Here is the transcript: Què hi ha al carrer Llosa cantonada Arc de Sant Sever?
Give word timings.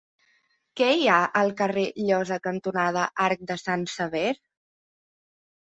Què 0.79 0.87
hi 0.99 1.03
ha 1.09 1.17
al 1.41 1.53
carrer 1.61 1.83
Llosa 2.07 2.41
cantonada 2.49 3.07
Arc 3.29 3.45
de 3.53 3.61
Sant 3.67 3.89
Sever? 3.99 4.27